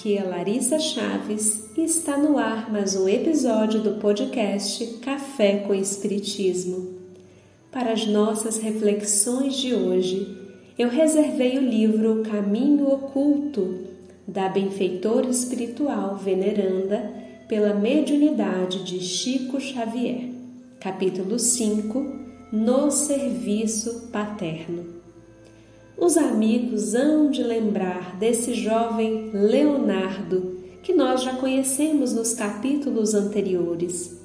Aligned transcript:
Aqui 0.00 0.16
é 0.16 0.24
Larissa 0.24 0.78
Chaves 0.78 1.68
e 1.76 1.82
está 1.82 2.16
no 2.16 2.38
ar 2.38 2.72
mais 2.72 2.96
um 2.96 3.06
episódio 3.06 3.82
do 3.82 4.00
podcast 4.00 4.82
Café 5.02 5.58
com 5.58 5.74
Espiritismo. 5.74 6.94
Para 7.70 7.92
as 7.92 8.06
nossas 8.06 8.56
reflexões 8.56 9.56
de 9.56 9.74
hoje, 9.74 10.38
eu 10.78 10.88
reservei 10.88 11.58
o 11.58 11.68
livro 11.68 12.22
Caminho 12.22 12.90
Oculto 12.90 13.76
da 14.26 14.48
benfeitora 14.48 15.28
espiritual 15.28 16.16
veneranda 16.16 17.12
pela 17.46 17.74
mediunidade 17.74 18.82
de 18.84 19.00
Chico 19.00 19.60
Xavier, 19.60 20.30
capítulo 20.80 21.38
5 21.38 21.98
No 22.50 22.90
Serviço 22.90 24.08
Paterno. 24.10 24.99
Os 26.00 26.16
amigos 26.16 26.94
hão 26.94 27.30
de 27.30 27.42
lembrar 27.42 28.16
desse 28.16 28.54
jovem 28.54 29.28
Leonardo 29.34 30.58
que 30.82 30.94
nós 30.94 31.22
já 31.22 31.34
conhecemos 31.36 32.14
nos 32.14 32.32
capítulos 32.32 33.12
anteriores. 33.12 34.18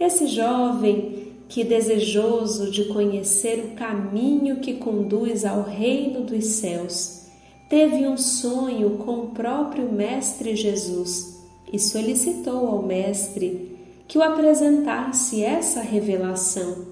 Esse 0.00 0.26
jovem 0.26 1.34
que, 1.50 1.64
desejoso 1.64 2.70
de 2.70 2.86
conhecer 2.86 3.58
o 3.58 3.76
caminho 3.76 4.60
que 4.60 4.72
conduz 4.72 5.44
ao 5.44 5.62
reino 5.62 6.22
dos 6.22 6.46
céus, 6.46 7.26
teve 7.68 8.08
um 8.08 8.16
sonho 8.16 8.96
com 8.96 9.24
o 9.24 9.30
próprio 9.32 9.92
Mestre 9.92 10.56
Jesus 10.56 11.42
e 11.70 11.78
solicitou 11.78 12.66
ao 12.66 12.82
Mestre 12.82 13.76
que 14.08 14.16
o 14.16 14.22
apresentasse 14.22 15.44
essa 15.44 15.82
revelação 15.82 16.86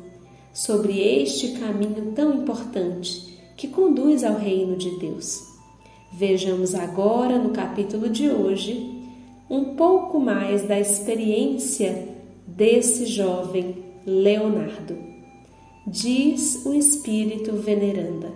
sobre 0.52 1.00
este 1.00 1.52
caminho 1.58 2.12
tão 2.14 2.34
importante 2.34 3.29
que 3.60 3.68
conduz 3.68 4.24
ao 4.24 4.36
reino 4.36 4.74
de 4.74 4.88
Deus. 4.98 5.46
Vejamos 6.10 6.74
agora 6.74 7.38
no 7.38 7.50
capítulo 7.50 8.08
de 8.08 8.30
hoje 8.30 8.98
um 9.50 9.74
pouco 9.74 10.18
mais 10.18 10.66
da 10.66 10.80
experiência 10.80 12.08
desse 12.46 13.04
jovem 13.04 13.76
Leonardo. 14.06 14.96
Diz 15.86 16.64
o 16.64 16.72
Espírito 16.72 17.52
Veneranda. 17.52 18.32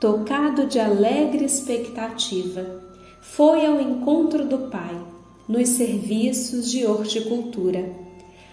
Tocado 0.00 0.66
de 0.66 0.78
alegre 0.78 1.44
expectativa, 1.44 2.82
foi 3.20 3.66
ao 3.66 3.78
encontro 3.78 4.46
do 4.46 4.70
Pai 4.70 4.98
nos 5.46 5.68
serviços 5.68 6.70
de 6.70 6.86
horticultura. 6.86 7.92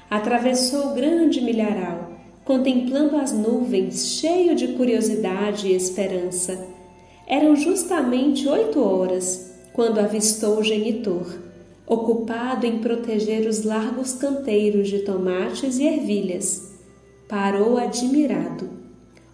Atravessou 0.10 0.92
o 0.92 0.94
grande 0.94 1.40
milharal 1.40 2.12
contemplando 2.46 3.16
as 3.16 3.32
nuvens, 3.32 4.18
cheio 4.20 4.56
de 4.56 4.70
curiosidade 4.70 5.68
e 5.68 5.76
esperança. 5.76 6.68
Eram 7.26 7.56
justamente 7.56 8.48
oito 8.48 8.82
horas 8.82 9.52
quando 9.72 10.00
avistou 10.00 10.60
o 10.60 10.64
genitor, 10.64 11.26
ocupado 11.88 12.66
em 12.66 12.80
proteger 12.80 13.48
os 13.48 13.64
largos 13.64 14.14
canteiros 14.14 14.90
de 14.90 15.00
tomates 15.00 15.80
e 15.80 15.86
ervilhas. 15.86 16.74
Parou 17.28 17.78
admirado. 17.78 18.70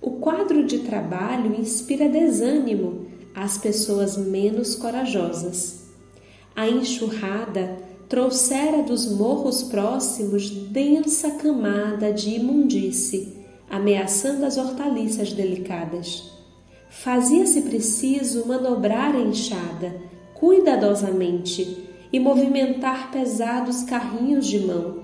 O 0.02 0.11
quadro 0.11 0.63
de 0.63 0.80
trabalho 0.80 1.59
inspira 1.59 2.07
desânimo 2.07 3.07
às 3.35 3.57
pessoas 3.57 4.17
menos 4.17 4.75
corajosas. 4.75 5.89
A 6.55 6.69
enxurrada 6.69 7.89
trouxera 8.09 8.81
dos 8.81 9.05
morros 9.05 9.61
próximos 9.61 10.49
densa 10.49 11.30
camada 11.30 12.11
de 12.11 12.31
imundície, 12.31 13.37
ameaçando 13.70 14.45
as 14.45 14.58
hortaliças 14.58 15.31
delicadas. 15.31 16.33
Fazia-se 16.89 17.61
preciso 17.61 18.48
manobrar 18.48 19.15
a 19.15 19.19
enxada 19.19 19.95
cuidadosamente 20.33 21.87
e 22.11 22.19
movimentar 22.19 23.11
pesados 23.11 23.83
carrinhos 23.83 24.48
de 24.48 24.59
mão. 24.59 25.03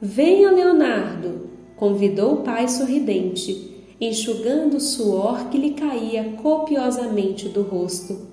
Venha, 0.00 0.52
Leonardo! 0.52 1.48
convidou 1.76 2.34
o 2.34 2.42
pai 2.42 2.68
sorridente, 2.68 3.84
enxugando 4.00 4.76
o 4.76 4.80
suor 4.80 5.48
que 5.48 5.58
lhe 5.58 5.70
caía 5.72 6.34
copiosamente 6.40 7.48
do 7.48 7.62
rosto. 7.62 8.28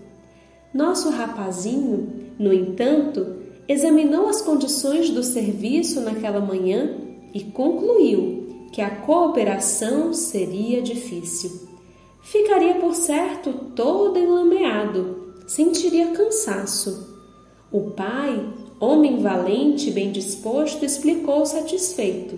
Nosso 0.73 1.09
rapazinho, 1.09 2.07
no 2.37 2.51
entanto, 2.53 3.44
examinou 3.67 4.27
as 4.27 4.41
condições 4.41 5.09
do 5.09 5.23
serviço 5.23 6.01
naquela 6.01 6.39
manhã 6.39 6.97
e 7.33 7.43
concluiu 7.43 8.67
que 8.71 8.81
a 8.81 8.89
cooperação 8.89 10.13
seria 10.13 10.81
difícil. 10.81 11.67
Ficaria, 12.21 12.75
por 12.75 12.93
certo, 12.93 13.53
todo 13.75 14.19
enlameado, 14.19 15.33
sentiria 15.47 16.11
cansaço. 16.11 17.15
O 17.71 17.91
pai, 17.91 18.43
homem 18.79 19.19
valente 19.19 19.89
e 19.89 19.93
bem 19.93 20.11
disposto, 20.11 20.83
explicou 20.83 21.45
satisfeito: 21.45 22.37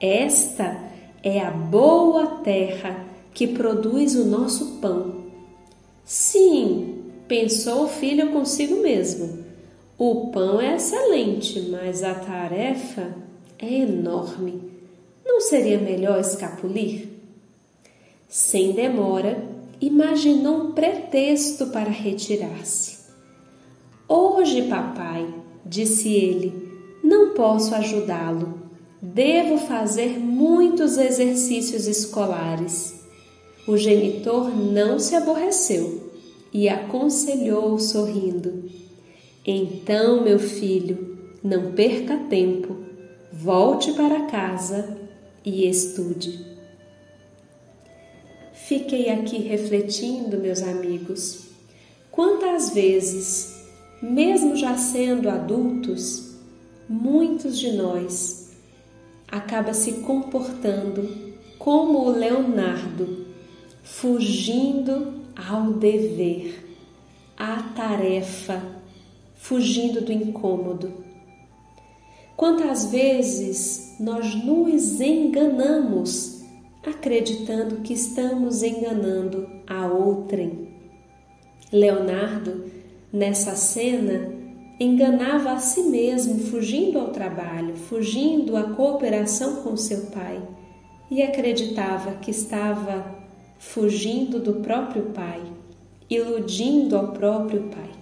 Esta 0.00 0.90
é 1.22 1.40
a 1.40 1.50
boa 1.50 2.26
terra 2.42 3.06
que 3.32 3.46
produz 3.46 4.14
o 4.14 4.24
nosso 4.24 4.78
pão. 4.80 5.22
Sim, 6.04 7.02
pensou 7.28 7.84
o 7.84 7.88
filho 7.88 8.30
consigo 8.30 8.82
mesmo 8.82 9.51
o 10.04 10.32
pão 10.32 10.60
é 10.60 10.74
excelente, 10.74 11.60
mas 11.70 12.02
a 12.02 12.12
tarefa 12.12 13.14
é 13.56 13.72
enorme. 13.72 14.60
Não 15.24 15.40
seria 15.40 15.78
melhor 15.78 16.18
escapulir? 16.18 17.06
Sem 18.28 18.72
demora, 18.72 19.40
imaginou 19.80 20.56
um 20.56 20.72
pretexto 20.72 21.68
para 21.68 21.88
retirar-se. 21.88 22.98
Hoje, 24.08 24.62
papai, 24.62 25.32
disse 25.64 26.12
ele, 26.12 26.52
não 27.04 27.32
posso 27.34 27.72
ajudá-lo. 27.72 28.60
Devo 29.00 29.56
fazer 29.56 30.18
muitos 30.18 30.98
exercícios 30.98 31.86
escolares. 31.86 32.92
O 33.68 33.76
genitor 33.76 34.50
não 34.50 34.98
se 34.98 35.14
aborreceu 35.14 36.10
e 36.52 36.68
aconselhou 36.68 37.78
sorrindo 37.78 38.81
então, 39.44 40.22
meu 40.22 40.38
filho, 40.38 41.18
não 41.42 41.72
perca 41.72 42.16
tempo, 42.16 42.76
volte 43.32 43.92
para 43.92 44.26
casa 44.26 44.96
e 45.44 45.68
estude. 45.68 46.46
Fiquei 48.52 49.10
aqui 49.10 49.38
refletindo, 49.38 50.38
meus 50.38 50.62
amigos, 50.62 51.48
quantas 52.12 52.70
vezes, 52.70 53.66
mesmo 54.00 54.54
já 54.54 54.76
sendo 54.76 55.28
adultos, 55.28 56.36
muitos 56.88 57.58
de 57.58 57.72
nós 57.72 58.52
acaba 59.26 59.74
se 59.74 59.94
comportando 59.94 61.32
como 61.58 62.06
o 62.06 62.10
Leonardo, 62.12 63.26
fugindo 63.82 65.14
ao 65.34 65.72
dever, 65.72 66.64
à 67.36 67.60
tarefa 67.74 68.81
fugindo 69.42 70.00
do 70.00 70.12
incômodo. 70.12 70.92
Quantas 72.36 72.86
vezes 72.86 73.96
nós 73.98 74.36
nos 74.36 75.00
enganamos 75.00 76.44
acreditando 76.80 77.78
que 77.78 77.92
estamos 77.92 78.62
enganando 78.62 79.48
a 79.66 79.88
outrem? 79.88 80.68
Leonardo, 81.72 82.70
nessa 83.12 83.56
cena, 83.56 84.32
enganava 84.78 85.50
a 85.50 85.58
si 85.58 85.82
mesmo, 85.82 86.38
fugindo 86.38 87.00
ao 87.00 87.08
trabalho, 87.08 87.74
fugindo 87.74 88.56
à 88.56 88.62
cooperação 88.62 89.56
com 89.62 89.76
seu 89.76 90.06
pai, 90.06 90.40
e 91.10 91.20
acreditava 91.20 92.12
que 92.12 92.30
estava 92.30 93.04
fugindo 93.58 94.38
do 94.38 94.60
próprio 94.60 95.06
pai, 95.06 95.42
iludindo 96.08 96.96
ao 96.96 97.08
próprio 97.08 97.64
pai. 97.64 98.01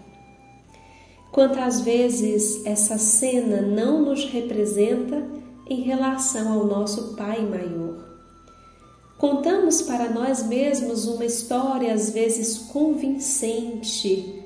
Quantas 1.32 1.80
vezes 1.80 2.66
essa 2.66 2.98
cena 2.98 3.62
não 3.62 4.02
nos 4.02 4.24
representa 4.24 5.22
em 5.68 5.82
relação 5.82 6.52
ao 6.52 6.66
nosso 6.66 7.14
Pai 7.14 7.40
maior? 7.42 8.10
Contamos 9.16 9.80
para 9.82 10.08
nós 10.08 10.42
mesmos 10.42 11.06
uma 11.06 11.24
história 11.24 11.92
às 11.92 12.10
vezes 12.10 12.58
convincente 12.58 14.42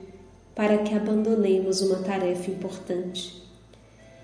para 0.55 0.79
que 0.79 0.95
abandonemos 0.95 1.81
uma 1.81 2.01
tarefa 2.01 2.51
importante. 2.51 3.43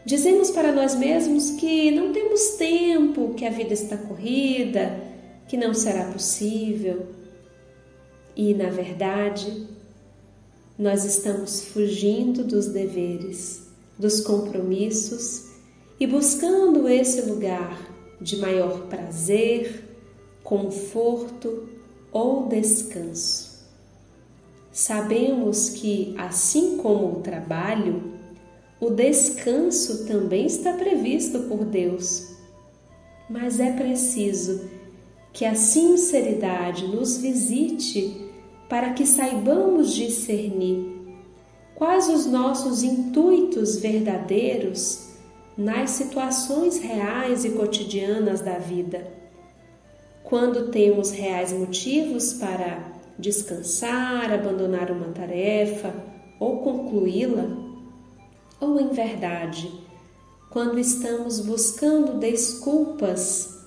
Dizemos 0.05 0.51
para 0.51 0.73
nós 0.73 0.95
mesmos 0.95 1.53
que 1.53 1.91
não 1.91 2.13
temos 2.13 2.57
tempo, 2.57 3.33
que 3.35 3.47
a 3.47 3.51
vida 3.51 3.73
está 3.73 3.97
corrida, 3.97 4.99
que 5.49 5.57
não 5.57 5.73
será 5.73 6.05
possível. 6.11 7.07
E, 8.37 8.55
na 8.55 8.71
verdade, 8.71 9.67
nós 10.81 11.05
estamos 11.05 11.63
fugindo 11.67 12.43
dos 12.43 12.69
deveres, 12.69 13.69
dos 13.99 14.23
compromissos 14.23 15.51
e 16.01 16.07
buscando 16.07 16.89
esse 16.89 17.21
lugar 17.31 17.79
de 18.19 18.39
maior 18.39 18.87
prazer, 18.87 19.85
conforto 20.43 21.69
ou 22.11 22.49
descanso. 22.49 23.69
sabemos 24.73 25.69
que, 25.69 26.15
assim 26.17 26.79
como 26.79 27.19
o 27.19 27.21
trabalho, 27.21 28.15
o 28.81 28.89
descanso 28.89 30.07
também 30.07 30.47
está 30.47 30.73
previsto 30.73 31.41
por 31.41 31.63
Deus. 31.67 32.27
Mas 33.29 33.61
é 33.61 33.71
preciso 33.73 34.71
que 35.31 35.45
a 35.45 35.55
sinceridade 35.55 36.87
nos 36.87 37.19
visite 37.19 38.30
para 38.71 38.93
que 38.93 39.05
saibamos 39.05 39.93
discernir 39.93 40.97
quais 41.75 42.09
os 42.09 42.25
nossos 42.25 42.85
intuitos 42.85 43.81
verdadeiros 43.81 45.09
nas 45.59 45.91
situações 45.91 46.79
reais 46.79 47.45
e 47.45 47.51
cotidianas 47.51 48.41
da 48.41 48.59
vida. 48.59 49.13
Quando 50.23 50.71
temos 50.71 51.11
reais 51.11 51.53
motivos 51.53 52.35
para 52.35 52.93
descansar, 53.19 54.33
abandonar 54.33 54.93
uma 54.93 55.09
tarefa 55.09 55.93
ou 56.39 56.59
concluí-la, 56.59 57.49
ou 58.61 58.79
em 58.81 58.91
verdade, 58.91 59.69
quando 60.49 60.79
estamos 60.79 61.41
buscando 61.41 62.21
desculpas, 62.21 63.59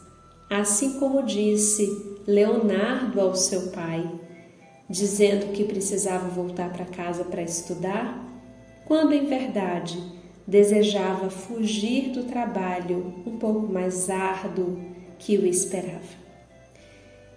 assim 0.49 0.97
como 0.97 1.23
disse 1.23 2.15
Leonardo 2.25 3.19
ao 3.19 3.35
seu 3.35 3.71
pai, 3.71 4.09
dizendo 4.89 5.51
que 5.53 5.63
precisava 5.63 6.27
voltar 6.27 6.71
para 6.71 6.85
casa 6.85 7.23
para 7.23 7.41
estudar, 7.41 8.23
quando 8.85 9.13
em 9.13 9.25
verdade 9.25 10.01
desejava 10.45 11.29
fugir 11.29 12.09
do 12.09 12.23
trabalho 12.23 13.23
um 13.25 13.37
pouco 13.37 13.71
mais 13.71 14.09
árduo 14.09 14.77
que 15.17 15.37
o 15.37 15.45
esperava. 15.45 16.23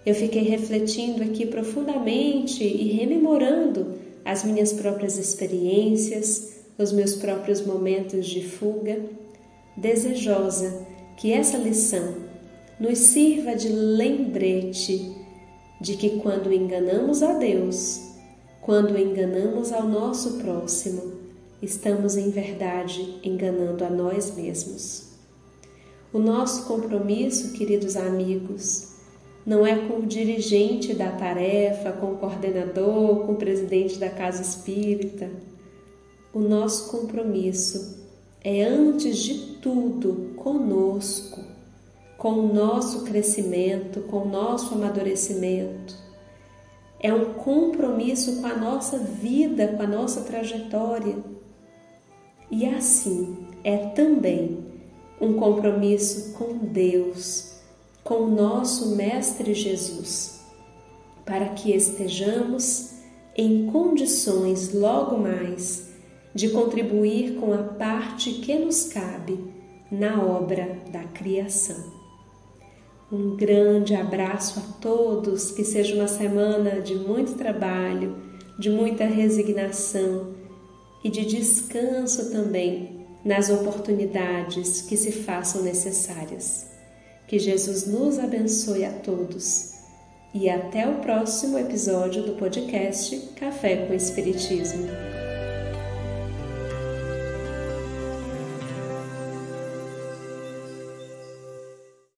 Eu 0.05 0.15
fiquei 0.15 0.43
refletindo 0.43 1.23
aqui 1.23 1.47
profundamente 1.47 2.63
e 2.63 2.93
rememorando 2.93 3.95
as 4.25 4.45
minhas 4.45 4.73
próprias 4.73 5.19
experiências, 5.19 6.57
os 6.79 6.93
meus 6.93 7.15
próprios 7.15 7.65
momentos 7.65 8.27
de 8.27 8.45
fuga, 8.45 9.01
desejosa 9.77 10.87
que 11.17 11.33
essa 11.33 11.57
lição 11.57 12.15
nos 12.79 12.99
sirva 12.99 13.55
de 13.55 13.69
lembrete 13.69 15.26
de 15.81 15.97
que 15.97 16.21
quando 16.21 16.53
enganamos 16.53 17.23
a 17.23 17.35
Deus, 17.35 18.01
quando 18.61 18.99
enganamos 18.99 19.73
ao 19.73 19.89
nosso 19.89 20.39
próximo, 20.39 21.15
estamos 21.63 22.17
em 22.17 22.31
verdade 22.31 23.19
enganando 23.23 23.85
a 23.85 23.91
nós 23.91 24.35
mesmos. 24.35 25.13
O 26.13 26.19
nosso 26.19 26.67
compromisso, 26.67 27.53
queridos 27.53 27.97
amigos, 27.97 28.95
não 29.45 29.67
é 29.67 29.77
com 29.87 29.99
o 29.99 30.07
dirigente 30.07 30.95
da 30.95 31.13
tarefa, 31.13 31.93
com 31.93 32.13
o 32.13 32.17
coordenador, 32.17 33.27
com 33.27 33.33
o 33.33 33.37
presidente 33.37 33.99
da 33.99 34.09
casa 34.09 34.43
espírita 34.43 35.31
o 36.37 36.41
nosso 36.41 36.91
compromisso 36.91 37.97
é, 38.45 38.63
antes 38.63 39.17
de 39.17 39.57
tudo, 39.57 40.35
conosco, 40.37 41.41
com 42.17 42.33
o 42.33 42.53
nosso 42.53 43.05
crescimento, 43.05 44.01
com 44.03 44.23
o 44.23 44.29
nosso 44.29 44.75
amadurecimento. 44.75 45.95
É 46.99 47.13
um 47.13 47.35
compromisso 47.35 48.41
com 48.41 48.47
a 48.47 48.57
nossa 48.57 48.99
vida, 48.99 49.69
com 49.69 49.83
a 49.83 49.87
nossa 49.87 50.23
trajetória. 50.23 51.17
E 52.51 52.67
assim 52.67 53.49
é 53.63 53.77
também 53.89 54.65
um 55.21 55.35
compromisso 55.35 56.33
com 56.35 56.57
Deus, 56.57 57.61
com 58.03 58.23
o 58.23 58.31
nosso 58.31 58.97
Mestre 58.97 59.53
Jesus, 59.55 60.41
para 61.25 61.49
que 61.51 61.73
estejamos 61.73 62.97
em 63.37 63.67
condições 63.67 64.73
logo 64.73 65.19
mais 65.19 65.91
de 66.35 66.51
contribuir 66.51 67.37
com 67.37 67.53
a 67.53 67.63
parte 67.63 68.31
que 68.33 68.55
nos 68.59 68.85
cabe 68.85 69.39
na 69.91 70.23
obra 70.23 70.79
da 70.91 71.05
criação. 71.05 71.96
Um 73.11 73.37
grande 73.37 73.95
abraço 73.95 74.59
a 74.59 74.81
todos, 74.81 75.53
que 75.53 75.65
seja 75.65 75.95
uma 75.95 76.09
semana 76.09 76.81
de 76.81 76.95
muito 76.95 77.35
trabalho, 77.35 78.17
de 78.59 78.69
muita 78.69 79.05
resignação 79.05 80.35
e 81.05 81.09
de 81.09 81.25
descanso 81.25 82.33
também 82.33 83.07
nas 83.25 83.49
oportunidades 83.49 84.83
que 84.83 84.97
se 84.97 85.13
façam 85.13 85.63
necessárias. 85.63 86.67
Que 87.29 87.39
Jesus 87.39 87.87
nos 87.87 88.19
abençoe 88.19 88.85
a 88.85 88.93
todos 88.93 89.75
e 90.35 90.51
até 90.51 90.89
o 90.89 90.97
próximo 90.97 91.59
episódio 91.59 92.23
do 92.23 92.33
podcast 92.33 93.17
Café 93.37 93.87
com 93.87 93.95
Espiritismo. 93.95 95.06